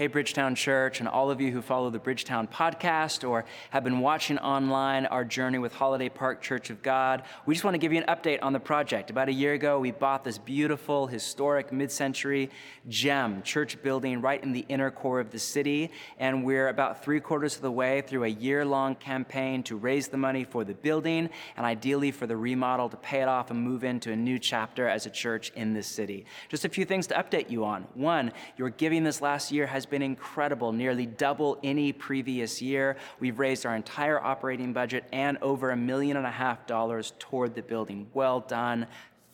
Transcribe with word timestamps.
Hey, 0.00 0.06
Bridgetown 0.06 0.54
Church, 0.54 1.00
and 1.00 1.06
all 1.06 1.30
of 1.30 1.42
you 1.42 1.52
who 1.52 1.60
follow 1.60 1.90
the 1.90 1.98
Bridgetown 1.98 2.48
podcast 2.48 3.28
or 3.28 3.44
have 3.68 3.84
been 3.84 4.00
watching 4.00 4.38
online 4.38 5.04
our 5.04 5.26
journey 5.26 5.58
with 5.58 5.74
Holiday 5.74 6.08
Park 6.08 6.40
Church 6.40 6.70
of 6.70 6.80
God. 6.80 7.24
We 7.44 7.52
just 7.52 7.64
want 7.64 7.74
to 7.74 7.78
give 7.78 7.92
you 7.92 8.00
an 8.00 8.06
update 8.06 8.38
on 8.40 8.54
the 8.54 8.60
project. 8.60 9.10
About 9.10 9.28
a 9.28 9.32
year 9.34 9.52
ago, 9.52 9.78
we 9.78 9.90
bought 9.90 10.24
this 10.24 10.38
beautiful, 10.38 11.06
historic, 11.06 11.70
mid 11.70 11.92
century 11.92 12.48
gem 12.88 13.42
church 13.42 13.82
building 13.82 14.22
right 14.22 14.42
in 14.42 14.52
the 14.52 14.64
inner 14.70 14.90
core 14.90 15.20
of 15.20 15.32
the 15.32 15.38
city. 15.38 15.90
And 16.18 16.44
we're 16.44 16.68
about 16.68 17.04
three 17.04 17.20
quarters 17.20 17.56
of 17.56 17.60
the 17.60 17.70
way 17.70 18.00
through 18.00 18.24
a 18.24 18.28
year 18.28 18.64
long 18.64 18.94
campaign 18.94 19.62
to 19.64 19.76
raise 19.76 20.08
the 20.08 20.16
money 20.16 20.44
for 20.44 20.64
the 20.64 20.72
building 20.72 21.28
and 21.58 21.66
ideally 21.66 22.10
for 22.10 22.26
the 22.26 22.38
remodel 22.38 22.88
to 22.88 22.96
pay 22.96 23.20
it 23.20 23.28
off 23.28 23.50
and 23.50 23.60
move 23.60 23.84
into 23.84 24.10
a 24.10 24.16
new 24.16 24.38
chapter 24.38 24.88
as 24.88 25.04
a 25.04 25.10
church 25.10 25.52
in 25.56 25.74
this 25.74 25.86
city. 25.86 26.24
Just 26.48 26.64
a 26.64 26.70
few 26.70 26.86
things 26.86 27.06
to 27.08 27.14
update 27.16 27.50
you 27.50 27.66
on. 27.66 27.82
One, 27.92 28.32
your 28.56 28.70
giving 28.70 29.04
this 29.04 29.20
last 29.20 29.52
year 29.52 29.66
has 29.66 29.89
been 29.90 30.02
incredible, 30.02 30.72
nearly 30.72 31.06
double 31.06 31.58
any 31.62 31.92
previous 31.92 32.62
year. 32.62 32.96
We've 33.18 33.38
raised 33.38 33.66
our 33.66 33.76
entire 33.76 34.20
operating 34.20 34.72
budget 34.72 35.04
and 35.12 35.36
over 35.42 35.70
a 35.70 35.76
million 35.76 36.16
and 36.16 36.26
a 36.26 36.30
half 36.30 36.66
dollars 36.66 37.12
toward 37.18 37.54
the 37.54 37.62
building. 37.62 38.08
Well 38.14 38.40
done 38.40 38.86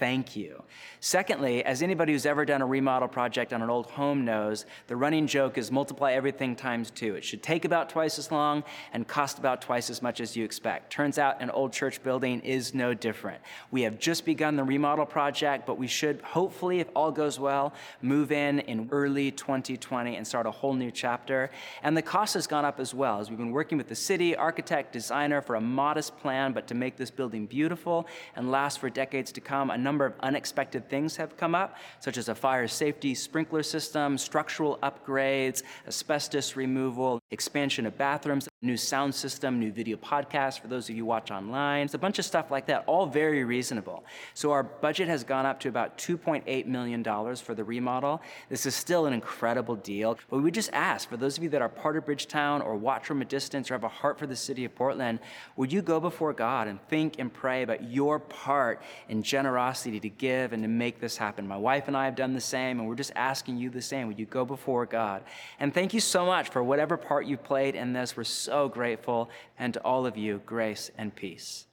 thank 0.00 0.34
you. 0.34 0.62
Secondly, 1.00 1.62
as 1.64 1.82
anybody 1.82 2.12
who's 2.12 2.26
ever 2.26 2.44
done 2.44 2.62
a 2.62 2.66
remodel 2.66 3.06
project 3.06 3.52
on 3.52 3.62
an 3.62 3.70
old 3.70 3.86
home 3.86 4.24
knows, 4.24 4.64
the 4.86 4.96
running 4.96 5.26
joke 5.26 5.58
is 5.58 5.70
multiply 5.70 6.12
everything 6.12 6.56
times 6.56 6.90
two. 6.90 7.14
It 7.14 7.24
should 7.24 7.42
take 7.42 7.64
about 7.66 7.90
twice 7.90 8.18
as 8.18 8.32
long 8.32 8.64
and 8.92 9.06
cost 9.06 9.38
about 9.38 9.60
twice 9.60 9.90
as 9.90 10.02
much 10.02 10.20
as 10.20 10.36
you 10.36 10.44
expect. 10.44 10.90
Turns 10.90 11.18
out 11.18 11.40
an 11.40 11.50
old 11.50 11.72
church 11.72 12.02
building 12.02 12.40
is 12.40 12.74
no 12.74 12.94
different. 12.94 13.40
We 13.70 13.82
have 13.82 13.98
just 13.98 14.24
begun 14.24 14.56
the 14.56 14.64
remodel 14.64 15.06
project, 15.06 15.66
but 15.66 15.78
we 15.78 15.86
should 15.86 16.22
hopefully, 16.22 16.80
if 16.80 16.88
all 16.96 17.12
goes 17.12 17.38
well, 17.38 17.74
move 18.00 18.32
in 18.32 18.60
in 18.60 18.88
early 18.90 19.30
2020 19.30 20.16
and 20.16 20.26
start 20.26 20.46
a 20.46 20.50
whole 20.50 20.74
new 20.74 20.90
chapter. 20.90 21.50
And 21.82 21.94
the 21.94 22.02
cost 22.02 22.34
has 22.34 22.46
gone 22.46 22.64
up 22.64 22.80
as 22.80 22.94
well, 22.94 23.20
as 23.20 23.28
we've 23.28 23.38
been 23.38 23.52
working 23.52 23.76
with 23.76 23.88
the 23.88 23.94
city, 23.94 24.34
architect, 24.34 24.92
designer 24.92 25.42
for 25.42 25.56
a 25.56 25.60
modest 25.60 26.16
plan, 26.18 26.52
but 26.54 26.66
to 26.68 26.74
make 26.74 26.96
this 26.96 27.10
building 27.10 27.44
beautiful 27.44 28.06
and 28.34 28.50
last 28.50 28.78
for 28.78 28.88
decades 28.88 29.30
to 29.32 29.40
come. 29.40 29.70
Number 29.90 30.06
of 30.06 30.14
unexpected 30.20 30.88
things 30.88 31.16
have 31.16 31.36
come 31.36 31.52
up, 31.52 31.76
such 31.98 32.16
as 32.16 32.28
a 32.28 32.34
fire 32.34 32.68
safety 32.68 33.12
sprinkler 33.12 33.64
system, 33.64 34.16
structural 34.16 34.78
upgrades, 34.84 35.64
asbestos 35.88 36.54
removal, 36.54 37.20
expansion 37.32 37.84
of 37.86 37.98
bathrooms, 37.98 38.48
new 38.62 38.76
sound 38.76 39.14
system, 39.14 39.58
new 39.58 39.72
video 39.72 39.96
podcast 39.96 40.60
for 40.60 40.68
those 40.68 40.90
of 40.90 40.94
you 40.94 41.06
watch 41.06 41.30
online. 41.30 41.86
It's 41.86 41.94
a 41.94 41.98
bunch 41.98 42.18
of 42.18 42.26
stuff 42.26 42.50
like 42.50 42.66
that, 42.66 42.84
all 42.86 43.06
very 43.06 43.42
reasonable. 43.42 44.04
So 44.34 44.52
our 44.52 44.62
budget 44.62 45.08
has 45.08 45.24
gone 45.24 45.46
up 45.46 45.60
to 45.60 45.70
about 45.70 45.96
$2.8 45.96 46.66
million 46.66 47.02
for 47.36 47.54
the 47.54 47.64
remodel. 47.64 48.20
This 48.50 48.66
is 48.66 48.74
still 48.74 49.06
an 49.06 49.14
incredible 49.14 49.76
deal, 49.76 50.18
but 50.28 50.40
we 50.40 50.50
just 50.50 50.68
ask 50.74 51.08
for 51.08 51.16
those 51.16 51.38
of 51.38 51.42
you 51.42 51.48
that 51.48 51.62
are 51.62 51.70
part 51.70 51.96
of 51.96 52.04
Bridgetown 52.04 52.60
or 52.60 52.76
watch 52.76 53.06
from 53.06 53.22
a 53.22 53.24
distance 53.24 53.70
or 53.70 53.74
have 53.74 53.84
a 53.84 53.88
heart 53.88 54.18
for 54.18 54.26
the 54.26 54.36
city 54.36 54.66
of 54.66 54.74
Portland, 54.74 55.20
would 55.56 55.72
you 55.72 55.80
go 55.80 55.98
before 55.98 56.34
God 56.34 56.68
and 56.68 56.86
think 56.88 57.18
and 57.18 57.32
pray 57.32 57.62
about 57.62 57.90
your 57.90 58.18
part 58.18 58.82
in 59.08 59.22
generosity 59.22 59.98
to 60.00 60.10
give 60.10 60.52
and 60.52 60.62
to 60.62 60.68
make 60.68 61.00
this 61.00 61.16
happen. 61.16 61.48
My 61.48 61.56
wife 61.56 61.88
and 61.88 61.96
I 61.96 62.04
have 62.04 62.14
done 62.14 62.34
the 62.34 62.40
same, 62.42 62.78
and 62.78 62.86
we're 62.86 62.94
just 62.94 63.12
asking 63.16 63.56
you 63.56 63.70
the 63.70 63.80
same. 63.80 64.06
Would 64.08 64.18
you 64.18 64.26
go 64.26 64.44
before 64.44 64.84
God? 64.84 65.22
And 65.58 65.72
thank 65.72 65.94
you 65.94 66.00
so 66.00 66.26
much 66.26 66.50
for 66.50 66.62
whatever 66.62 66.98
part 66.98 67.24
you've 67.24 67.42
played 67.42 67.74
in 67.74 67.94
this. 67.94 68.18
We're 68.18 68.24
so 68.50 68.68
grateful. 68.68 69.30
And 69.60 69.74
to 69.74 69.80
all 69.84 70.06
of 70.06 70.16
you, 70.16 70.42
grace 70.44 70.90
and 70.98 71.14
peace. 71.14 71.66